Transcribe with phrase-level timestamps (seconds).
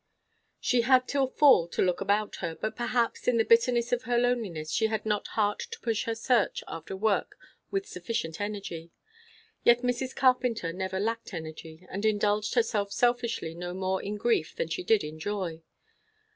[0.59, 2.55] She had till fall to look about her.
[2.55, 6.15] But perhaps, in the bitterness of her loneliness, she had not heart to push her
[6.15, 7.37] search after work
[7.69, 8.89] with sufficient energy.
[9.63, 10.15] Yet Mrs.
[10.15, 15.03] Carpenter never lacked energy, and indulged herself selfishly no more in grief than she did
[15.03, 15.61] in joy.